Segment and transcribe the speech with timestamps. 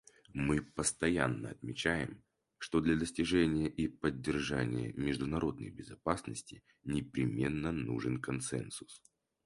[0.33, 2.23] Мы постоянно отмечаем,
[2.57, 9.03] что для достижения и поддержания международной безопасности непременно нужен консенсус.